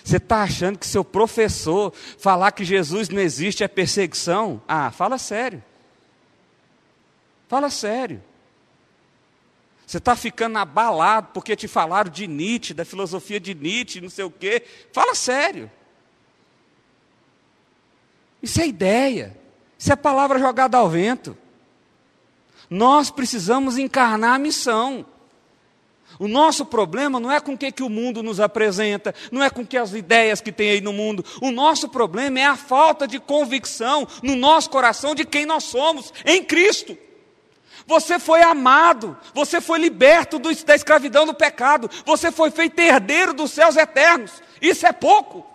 [0.04, 4.62] Você está achando que seu professor falar que Jesus não existe é perseguição?
[4.68, 5.64] Ah, fala sério.
[7.48, 8.22] Fala sério.
[9.86, 14.26] Você está ficando abalado porque te falaram de Nietzsche, da filosofia de Nietzsche, não sei
[14.26, 14.64] o quê.
[14.92, 15.70] Fala sério.
[18.42, 19.38] Isso é ideia.
[19.78, 21.38] Isso é palavra jogada ao vento.
[22.70, 25.06] Nós precisamos encarnar a missão.
[26.20, 29.50] O nosso problema não é com o que, que o mundo nos apresenta, não é
[29.50, 31.26] com que as ideias que tem aí no mundo.
[31.42, 36.14] O nosso problema é a falta de convicção no nosso coração de quem nós somos
[36.26, 36.98] em Cristo.
[37.86, 43.34] Você foi amado, você foi liberto do, da escravidão do pecado, você foi feito herdeiro
[43.34, 44.32] dos céus eternos.
[44.62, 45.46] Isso é pouco.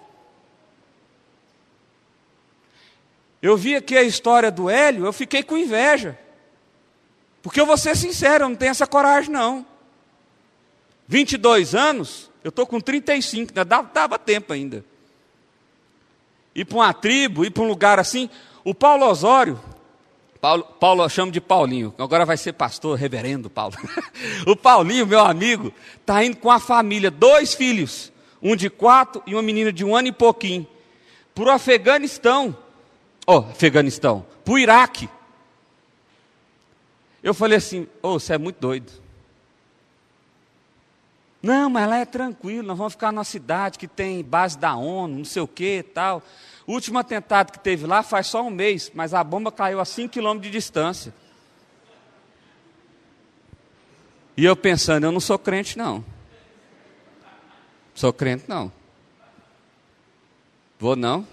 [3.41, 6.19] Eu vi aqui a história do Hélio, eu fiquei com inveja.
[7.41, 9.65] Porque eu vou ser sincero, eu não tenho essa coragem, não.
[11.09, 13.65] 22 anos, eu estou com 35, né?
[13.65, 14.85] dava, dava tempo ainda.
[16.55, 18.29] Ir para uma tribo, ir para um lugar assim.
[18.63, 19.59] O Paulo Osório,
[20.39, 23.75] Paulo, Paulo eu chamo de Paulinho, agora vai ser pastor, reverendo Paulo.
[24.47, 29.35] o Paulinho, meu amigo, está indo com a família, dois filhos, um de quatro e
[29.35, 30.67] uma menina de um ano e pouquinho,
[31.35, 32.57] para o Afeganistão.
[33.27, 35.09] Ó, oh, Afeganistão, para o Iraque.
[37.23, 39.08] Eu falei assim, ô, oh, você é muito doido.
[41.43, 45.19] Não, mas lá é tranquilo, nós vamos ficar numa cidade que tem base da ONU,
[45.19, 46.23] não sei o que tal.
[46.67, 49.85] O último atentado que teve lá faz só um mês, mas a bomba caiu a
[49.85, 51.15] 5 quilômetros de distância.
[54.37, 56.05] E eu pensando, eu não sou crente, não.
[57.95, 58.71] Sou crente, não.
[60.79, 61.27] Vou não.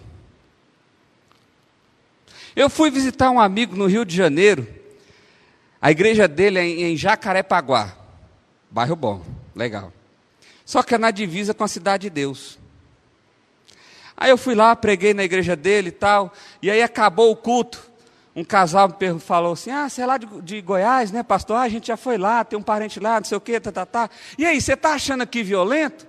[2.56, 4.68] Eu fui visitar um amigo no Rio de Janeiro.
[5.82, 7.96] A igreja dele é em Jacarepaguá.
[8.72, 9.24] Bairro bom,
[9.56, 9.94] legal.
[10.65, 12.60] Só que é na divisa com a cidade de Deus.
[14.18, 17.91] Aí eu fui lá, preguei na igreja dele e tal, e aí acabou o culto.
[18.36, 21.58] Um casal me falou assim: Ah, você é lá de, de Goiás, né, pastor?
[21.58, 23.72] Ah, a gente já foi lá, tem um parente lá, não sei o quê, tá,
[23.72, 24.10] tá, tá.
[24.38, 26.06] E aí, você está achando aqui violento?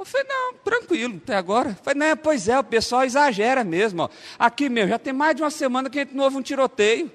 [0.00, 1.70] Eu falei, não, tranquilo, até agora.
[1.70, 4.04] Eu falei, não, pois é, o pessoal exagera mesmo.
[4.04, 4.08] Ó.
[4.38, 7.12] Aqui, meu, já tem mais de uma semana que a gente não houve um tiroteio.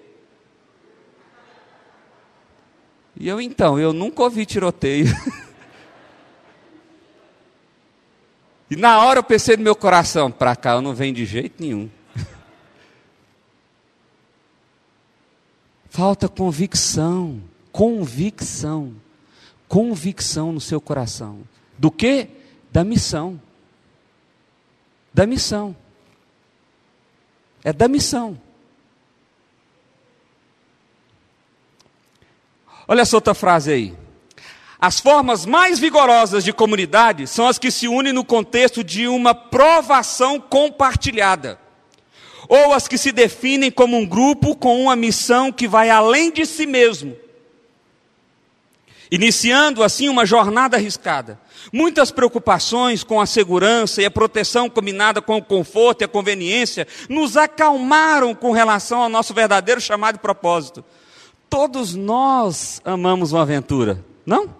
[3.17, 5.07] E eu, então, eu nunca ouvi tiroteio.
[8.69, 11.61] E na hora eu pensei no meu coração, para cá eu não venho de jeito
[11.61, 11.87] nenhum.
[15.87, 18.95] Falta convicção, convicção,
[19.67, 21.41] convicção no seu coração.
[21.77, 22.27] Do que?
[22.71, 23.39] Da missão.
[25.13, 25.75] Da missão.
[27.63, 28.41] É da missão.
[32.87, 34.05] Olha essa outra frase aí.
[34.79, 39.33] As formas mais vigorosas de comunidade são as que se unem no contexto de uma
[39.33, 41.59] provação compartilhada,
[42.47, 46.45] ou as que se definem como um grupo com uma missão que vai além de
[46.45, 47.15] si mesmo,
[49.09, 51.39] iniciando assim uma jornada arriscada.
[51.73, 56.87] Muitas preocupações com a segurança e a proteção combinada com o conforto e a conveniência
[57.09, 60.85] nos acalmaram com relação ao nosso verdadeiro chamado propósito.
[61.55, 64.53] Todos nós amamos uma aventura, não?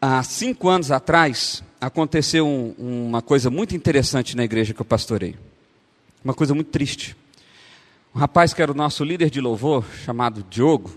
[0.00, 5.36] há cinco anos atrás, aconteceu um, uma coisa muito interessante na igreja que eu pastorei.
[6.24, 7.16] Uma coisa muito triste.
[8.12, 10.92] Um rapaz que era o nosso líder de louvor, chamado Diogo,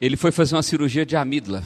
[0.00, 1.62] ele foi fazer uma cirurgia de amígdala.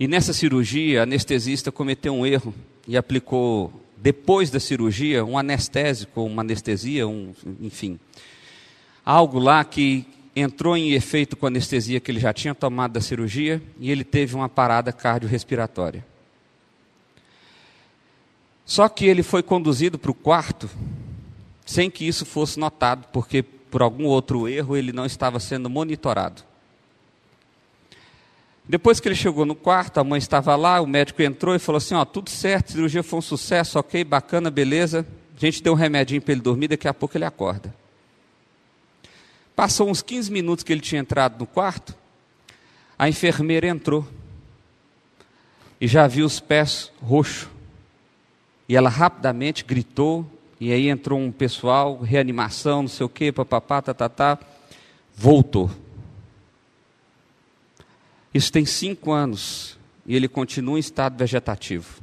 [0.00, 2.54] E nessa cirurgia, a anestesista cometeu um erro
[2.88, 8.00] e aplicou, depois da cirurgia, um anestésico, uma anestesia, um, enfim,
[9.04, 13.00] algo lá que entrou em efeito com a anestesia que ele já tinha tomado da
[13.00, 16.04] cirurgia e ele teve uma parada cardiorrespiratória.
[18.66, 20.68] Só que ele foi conduzido para o quarto
[21.64, 26.42] sem que isso fosse notado, porque por algum outro erro ele não estava sendo monitorado.
[28.68, 31.78] Depois que ele chegou no quarto, a mãe estava lá, o médico entrou e falou
[31.78, 35.06] assim: Ó, tudo certo, a cirurgia foi um sucesso, ok, bacana, beleza.
[35.36, 37.74] A gente deu um remedinho para ele dormir, daqui a pouco ele acorda.
[39.56, 41.94] Passou uns 15 minutos que ele tinha entrado no quarto,
[42.98, 44.06] a enfermeira entrou
[45.80, 47.48] e já viu os pés roxos.
[48.68, 50.24] E ela rapidamente gritou,
[50.60, 54.38] e aí entrou um pessoal, reanimação, não sei o quê, papapá, tatatá,
[55.14, 55.68] voltou.
[58.32, 62.00] Isso tem cinco anos e ele continua em estado vegetativo.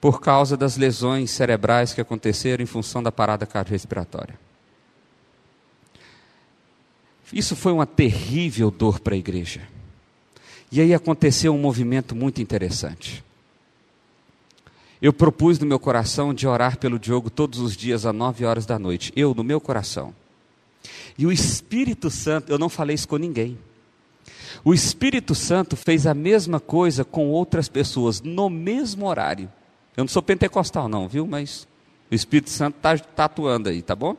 [0.00, 4.38] Por causa das lesões cerebrais que aconteceram em função da parada cardiorrespiratória.
[7.32, 9.62] Isso foi uma terrível dor para a igreja.
[10.70, 13.24] E aí aconteceu um movimento muito interessante.
[15.00, 18.66] Eu propus no meu coração de orar pelo Diogo todos os dias às nove horas
[18.66, 19.12] da noite.
[19.16, 20.14] Eu, no meu coração.
[21.16, 23.58] E o Espírito Santo, eu não falei isso com ninguém.
[24.64, 29.50] O Espírito Santo fez a mesma coisa com outras pessoas no mesmo horário.
[29.96, 31.26] Eu não sou pentecostal, não, viu?
[31.26, 31.66] Mas
[32.10, 34.16] o Espírito Santo está tá atuando aí, tá bom?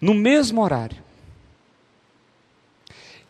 [0.00, 1.02] No mesmo horário.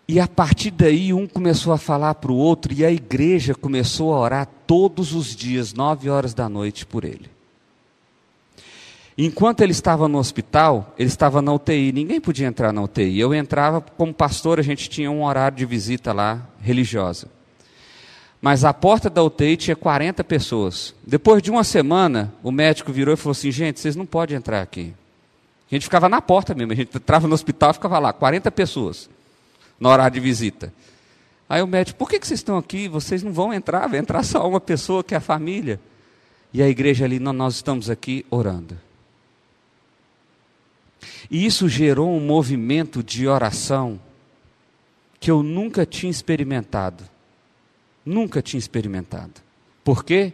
[0.06, 4.12] E a partir daí, um começou a falar para o outro, e a igreja começou
[4.12, 7.33] a orar todos os dias, nove horas da noite, por ele.
[9.16, 13.20] Enquanto ele estava no hospital, ele estava na UTI, ninguém podia entrar na UTI.
[13.20, 17.28] Eu entrava, como pastor, a gente tinha um horário de visita lá, religiosa.
[18.42, 20.94] Mas a porta da UTI tinha 40 pessoas.
[21.06, 24.60] Depois de uma semana, o médico virou e falou assim: gente, vocês não podem entrar
[24.60, 24.92] aqui.
[25.70, 28.50] A gente ficava na porta mesmo, a gente entrava no hospital e ficava lá, 40
[28.50, 29.08] pessoas
[29.78, 30.72] no horário de visita.
[31.48, 32.88] Aí o médico, por que, vocês estão aqui?
[32.88, 35.80] Vocês não vão entrar, vai entrar só uma pessoa que é a família.
[36.52, 38.78] E a igreja ali, nós estamos aqui orando.
[41.30, 44.00] E isso gerou um movimento de oração
[45.18, 47.04] que eu nunca tinha experimentado.
[48.04, 49.32] Nunca tinha experimentado.
[49.82, 50.32] Por quê?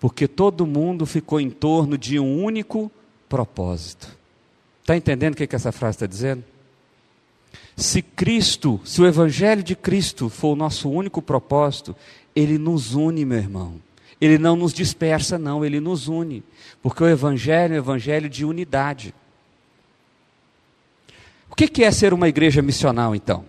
[0.00, 2.90] Porque todo mundo ficou em torno de um único
[3.28, 4.08] propósito.
[4.80, 6.44] Está entendendo o que, que essa frase está dizendo?
[7.76, 11.94] Se Cristo, se o Evangelho de Cristo for o nosso único propósito,
[12.34, 13.74] ele nos une, meu irmão.
[14.20, 16.42] Ele não nos dispersa, não, ele nos une.
[16.82, 19.14] Porque o Evangelho é o Evangelho de unidade.
[21.52, 23.44] O que é ser uma igreja missional, então?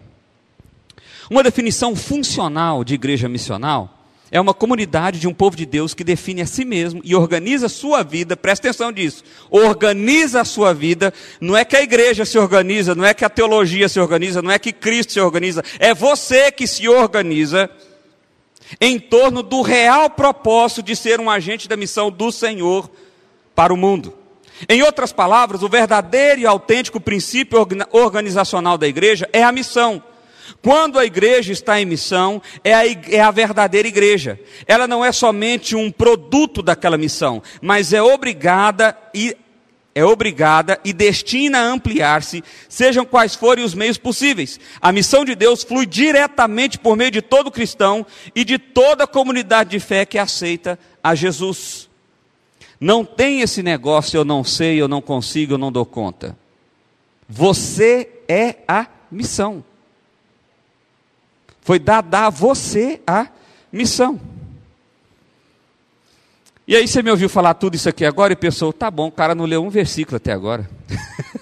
[1.29, 3.97] Uma definição funcional de igreja missional
[4.29, 7.67] é uma comunidade de um povo de Deus que define a si mesmo e organiza
[7.67, 12.25] a sua vida, presta atenção nisso, organiza a sua vida, não é que a igreja
[12.25, 15.63] se organiza, não é que a teologia se organiza, não é que Cristo se organiza,
[15.79, 17.69] é você que se organiza
[18.81, 22.91] em torno do real propósito de ser um agente da missão do Senhor
[23.55, 24.13] para o mundo.
[24.69, 27.57] Em outras palavras, o verdadeiro e autêntico princípio
[27.91, 30.01] organizacional da igreja é a missão.
[30.61, 34.39] Quando a igreja está em missão, é a, é a, verdadeira igreja.
[34.67, 39.35] Ela não é somente um produto daquela missão, mas é obrigada e
[39.95, 44.59] é obrigada e destina a ampliar-se, sejam quais forem os meios possíveis.
[44.81, 49.07] A missão de Deus flui diretamente por meio de todo cristão e de toda a
[49.07, 51.89] comunidade de fé que aceita a Jesus.
[52.83, 56.37] Não tem esse negócio, eu não sei, eu não consigo, eu não dou conta.
[57.29, 59.63] Você é a missão.
[61.61, 63.29] Foi dada a você a
[63.71, 64.19] missão.
[66.67, 69.11] E aí você me ouviu falar tudo isso aqui agora e pensou, tá bom, o
[69.13, 70.69] cara não leu um versículo até agora.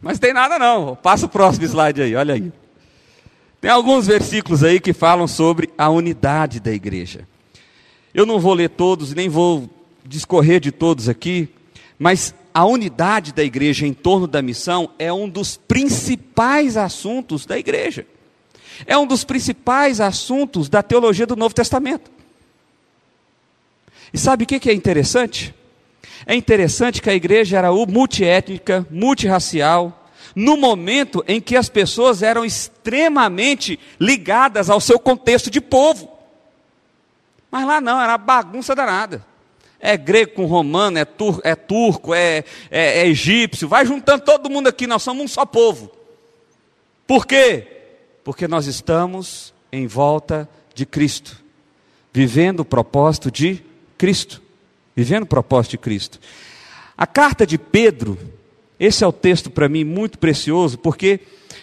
[0.00, 0.96] Mas tem nada não.
[0.96, 2.50] Passa o próximo slide aí, olha aí.
[3.60, 7.28] Tem alguns versículos aí que falam sobre a unidade da igreja.
[8.14, 9.75] Eu não vou ler todos, nem vou
[10.06, 11.48] discorrer de todos aqui,
[11.98, 17.58] mas a unidade da igreja em torno da missão é um dos principais assuntos da
[17.58, 18.06] igreja.
[18.86, 22.10] É um dos principais assuntos da teologia do Novo Testamento.
[24.12, 25.54] E sabe o que é interessante?
[26.24, 32.44] É interessante que a igreja era multiétnica, multirracial, no momento em que as pessoas eram
[32.44, 36.10] extremamente ligadas ao seu contexto de povo.
[37.50, 39.24] Mas lá não, era bagunça danada.
[39.86, 44.50] É grego com romano, é, tur é turco, é, é, é egípcio, vai juntando todo
[44.50, 45.90] mundo aqui, nós somos um só povo.
[47.06, 47.66] Por quê?
[48.24, 51.40] Porque nós estamos em volta de Cristo,
[52.12, 53.62] vivendo o propósito de
[53.96, 54.42] Cristo,
[54.94, 56.18] vivendo o propósito de Cristo.
[56.96, 58.18] A carta de Pedro,
[58.80, 61.20] esse é o texto para mim muito precioso, porque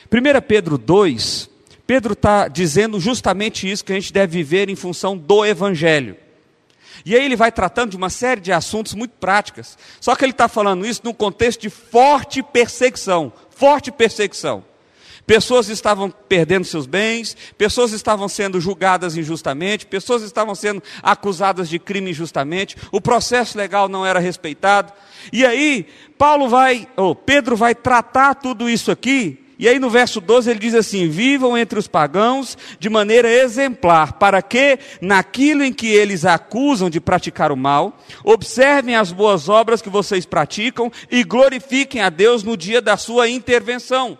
[0.09, 1.49] 1 Pedro 2,
[1.85, 6.22] Pedro está dizendo justamente isso que a gente deve viver em função do Evangelho.
[7.05, 9.77] E aí ele vai tratando de uma série de assuntos muito práticas.
[9.99, 13.31] Só que ele está falando isso num contexto de forte perseguição.
[13.49, 14.63] Forte perseguição.
[15.25, 21.79] Pessoas estavam perdendo seus bens, pessoas estavam sendo julgadas injustamente, pessoas estavam sendo acusadas de
[21.79, 24.91] crime injustamente, o processo legal não era respeitado.
[25.31, 25.87] E aí,
[26.17, 30.59] Paulo vai, ou Pedro vai tratar tudo isso aqui e aí no verso 12 ele
[30.59, 36.25] diz assim: Vivam entre os pagãos de maneira exemplar, para que, naquilo em que eles
[36.25, 42.09] acusam de praticar o mal, observem as boas obras que vocês praticam e glorifiquem a
[42.09, 44.17] Deus no dia da sua intervenção.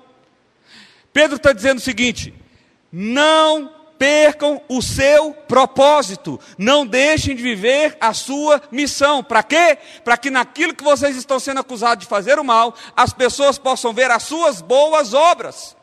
[1.12, 2.34] Pedro está dizendo o seguinte:
[2.92, 9.24] não percam o seu propósito, não deixem de viver a sua missão.
[9.24, 9.78] Para quê?
[10.04, 13.94] Para que naquilo que vocês estão sendo acusados de fazer o mal, as pessoas possam
[13.94, 15.74] ver as suas boas obras.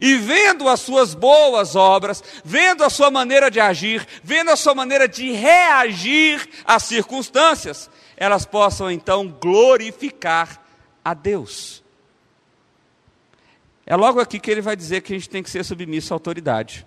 [0.00, 4.74] E vendo as suas boas obras, vendo a sua maneira de agir, vendo a sua
[4.74, 10.62] maneira de reagir às circunstâncias, elas possam então glorificar
[11.04, 11.84] a Deus.
[13.84, 16.16] É logo aqui que ele vai dizer que a gente tem que ser submisso à
[16.16, 16.86] autoridade.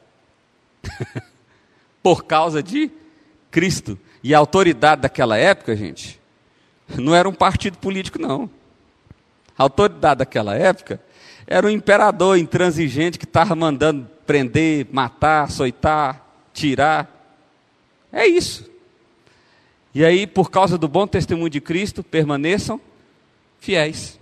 [2.02, 2.92] Por causa de
[3.52, 3.98] Cristo.
[4.24, 6.20] E a autoridade daquela época, gente,
[6.98, 8.50] não era um partido político, não.
[9.58, 11.00] A autoridade daquela época
[11.48, 16.24] era um imperador intransigente que estava mandando prender, matar, açoitar,
[16.54, 17.10] tirar.
[18.12, 18.70] É isso.
[19.94, 22.82] E aí, por causa do bom testemunho de Cristo, permaneçam
[23.60, 24.20] fiéis.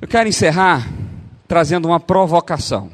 [0.00, 0.88] Eu quero encerrar
[1.46, 2.90] trazendo uma provocação.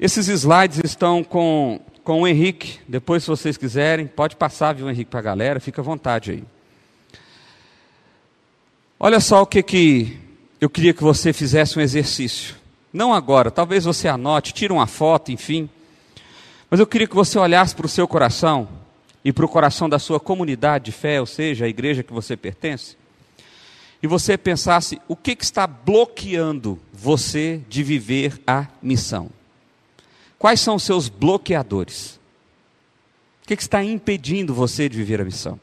[0.00, 2.78] Esses slides estão com, com o Henrique.
[2.86, 5.58] Depois, se vocês quiserem, pode passar, viu, Henrique, para a galera.
[5.58, 6.44] Fica à vontade aí.
[9.00, 10.16] Olha só o que, que
[10.60, 12.54] eu queria que você fizesse um exercício.
[12.92, 15.68] Não agora, talvez você anote, tire uma foto, enfim.
[16.70, 18.68] Mas eu queria que você olhasse para o seu coração
[19.24, 22.36] e para o coração da sua comunidade de fé, ou seja, a igreja que você
[22.36, 22.96] pertence,
[24.00, 29.28] e você pensasse o que, que está bloqueando você de viver a missão.
[30.38, 32.18] Quais são os seus bloqueadores?
[33.42, 35.58] O que, está impedindo você de viver a missão?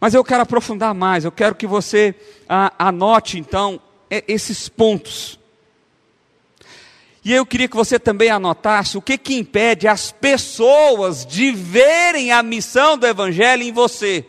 [0.00, 2.14] Mas eu quero aprofundar mais, eu quero que você
[2.48, 3.80] ah, anote então
[4.10, 5.38] esses pontos.
[7.24, 12.32] E eu queria que você também anotasse o que, que impede as pessoas de verem
[12.32, 14.24] a missão do Evangelho em você.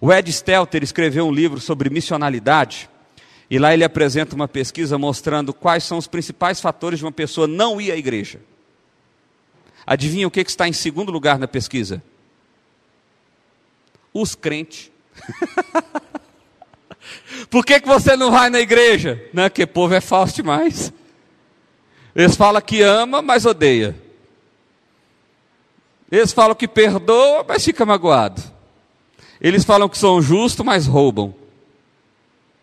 [0.00, 2.88] O Ed Stelter escreveu um livro sobre missionalidade,
[3.50, 7.46] e lá ele apresenta uma pesquisa mostrando quais são os principais fatores de uma pessoa
[7.46, 8.40] não ir à igreja.
[9.86, 12.02] Adivinha o que está em segundo lugar na pesquisa?
[14.12, 14.90] Os crentes.
[17.48, 19.24] Por que, que você não vai na igreja?
[19.32, 20.92] Não, porque povo é falso demais.
[22.14, 23.96] Eles falam que ama, mas odeia.
[26.10, 28.42] Eles falam que perdoa, mas fica magoado.
[29.40, 31.34] Eles falam que são justos, mas roubam.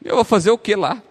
[0.05, 1.01] Eu vou fazer o que lá?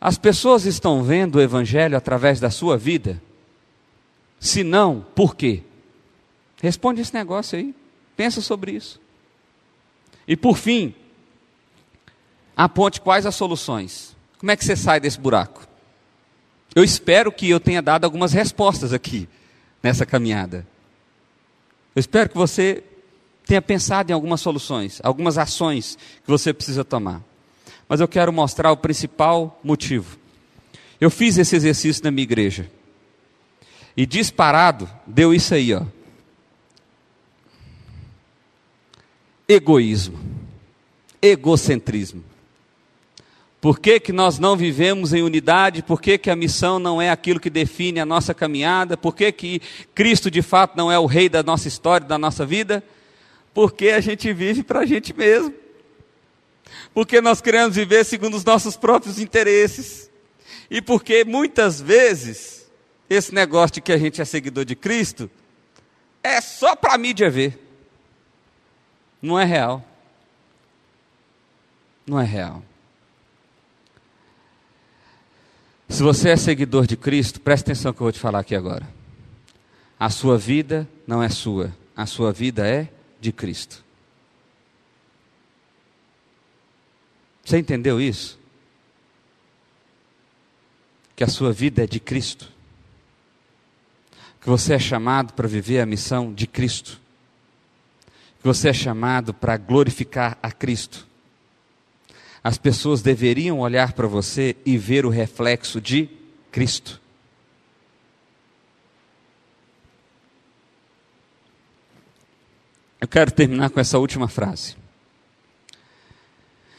[0.00, 3.22] As pessoas estão vendo o Evangelho através da sua vida?
[4.40, 5.62] Se não, por quê?
[6.60, 7.72] Responde esse negócio aí.
[8.16, 9.00] Pensa sobre isso.
[10.26, 10.94] E por fim,
[12.56, 14.16] aponte quais as soluções.
[14.36, 15.66] Como é que você sai desse buraco?
[16.74, 19.28] Eu espero que eu tenha dado algumas respostas aqui
[19.80, 20.66] nessa caminhada.
[21.94, 22.82] Eu espero que você
[23.46, 27.22] tenha pensado em algumas soluções, algumas ações que você precisa tomar.
[27.88, 30.18] Mas eu quero mostrar o principal motivo.
[31.00, 32.70] Eu fiz esse exercício na minha igreja.
[33.96, 35.82] E disparado deu isso aí, ó.
[39.46, 40.18] Egoísmo.
[41.20, 42.24] Egocentrismo.
[43.60, 45.82] Por que, que nós não vivemos em unidade?
[45.82, 48.96] Por que, que a missão não é aquilo que define a nossa caminhada?
[48.96, 49.62] Por que, que
[49.94, 52.84] Cristo de fato não é o rei da nossa história, da nossa vida?
[53.54, 55.54] Porque a gente vive para a gente mesmo.
[56.92, 60.10] Porque nós queremos viver segundo os nossos próprios interesses.
[60.68, 62.68] E porque muitas vezes
[63.08, 65.30] esse negócio de que a gente é seguidor de Cristo
[66.22, 67.58] é só para a mídia ver.
[69.22, 69.84] Não é real.
[72.06, 72.62] Não é real.
[75.88, 78.88] Se você é seguidor de Cristo, preste atenção que eu vou te falar aqui agora.
[79.98, 82.88] A sua vida não é sua, a sua vida é
[83.24, 83.82] de Cristo.
[87.44, 88.38] Você entendeu isso?
[91.16, 92.52] Que a sua vida é de Cristo.
[94.40, 97.00] Que você é chamado para viver a missão de Cristo.
[98.40, 101.06] Que você é chamado para glorificar a Cristo
[102.44, 106.10] as pessoas deveriam olhar para você e ver o reflexo de
[106.52, 107.00] Cristo.
[113.04, 114.76] Eu quero terminar com essa última frase.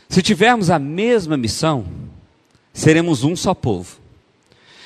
[0.10, 1.86] Se tivermos a mesma missão,
[2.74, 4.00] seremos um só povo.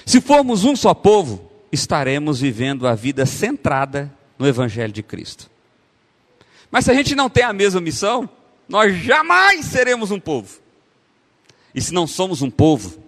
[0.06, 5.50] Se formos um só povo, estaremos vivendo a vida centrada no Evangelho de Cristo.
[6.70, 8.30] Mas se a gente não tem a mesma missão,
[8.68, 10.60] nós jamais seremos um povo.
[11.74, 13.02] E se não somos um povo,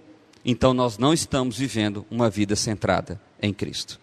[0.46, 4.00] então nós não estamos vivendo uma vida centrada em Cristo.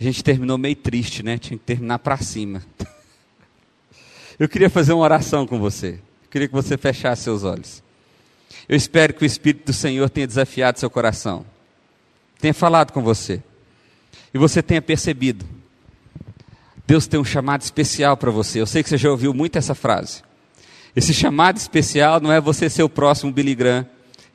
[0.00, 1.36] A gente terminou meio triste, né?
[1.36, 2.62] Tinha que terminar para cima.
[4.38, 6.00] Eu queria fazer uma oração com você.
[6.22, 7.82] Eu queria que você fechasse seus olhos.
[8.66, 11.44] Eu espero que o Espírito do Senhor tenha desafiado seu coração,
[12.40, 13.42] tenha falado com você,
[14.32, 15.44] e você tenha percebido.
[16.86, 18.60] Deus tem um chamado especial para você.
[18.60, 20.22] Eu sei que você já ouviu muito essa frase.
[20.94, 23.86] Esse chamado especial não é você ser o próximo Billy Graham.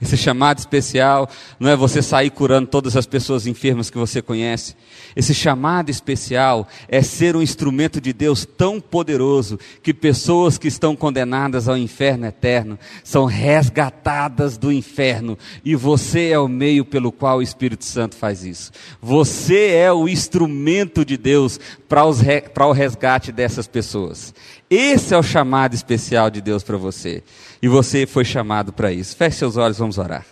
[0.01, 4.75] Esse chamado especial não é você sair curando todas as pessoas enfermas que você conhece.
[5.15, 10.95] Esse chamado especial é ser um instrumento de Deus tão poderoso que pessoas que estão
[10.95, 17.37] condenadas ao inferno eterno são resgatadas do inferno e você é o meio pelo qual
[17.37, 18.71] o Espírito Santo faz isso.
[19.01, 24.33] Você é o instrumento de Deus para o resgate dessas pessoas.
[24.69, 27.23] Esse é o chamado especial de Deus para você.
[27.61, 29.15] E você foi chamado para isso.
[29.15, 30.25] Feche seus olhos, vamos orar.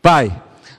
[0.00, 0.32] Pai,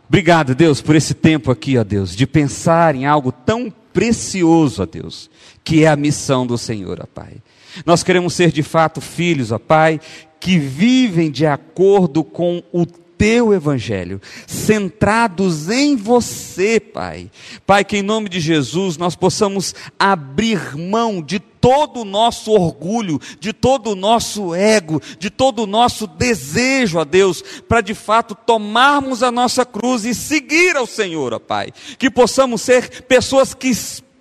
[0.08, 4.86] obrigado, Deus, por esse tempo aqui, ó Deus, de pensar em algo tão precioso, ó
[4.86, 5.30] Deus,
[5.64, 7.38] que é a missão do Senhor, ó Pai.
[7.86, 10.00] Nós queremos ser de fato filhos, ó Pai,
[10.40, 12.86] que vivem de acordo com o
[13.24, 17.32] teu evangelho, centrados em você, Pai.
[17.66, 23.22] Pai, que em nome de Jesus nós possamos abrir mão de todo o nosso orgulho,
[23.40, 28.36] de todo o nosso ego, de todo o nosso desejo a Deus, para de fato
[28.36, 31.72] tomarmos a nossa cruz e seguir ao Senhor, ó Pai.
[31.98, 33.72] Que possamos ser pessoas que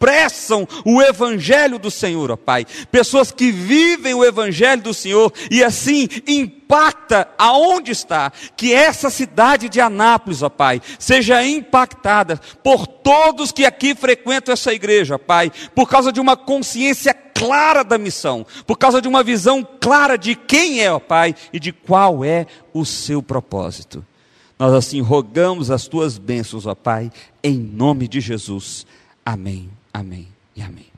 [0.03, 2.67] expressam o Evangelho do Senhor, ó Pai.
[2.91, 8.33] Pessoas que vivem o Evangelho do Senhor e assim impacta aonde está.
[8.57, 14.73] Que essa cidade de Anápolis, ó Pai, seja impactada por todos que aqui frequentam essa
[14.73, 19.23] igreja, ó Pai, por causa de uma consciência clara da missão, por causa de uma
[19.23, 24.05] visão clara de quem é, ó Pai, e de qual é o seu propósito.
[24.59, 27.11] Nós assim rogamos as tuas bênçãos, ó Pai,
[27.43, 28.87] em nome de Jesus.
[29.25, 30.92] Amém, amém e amém.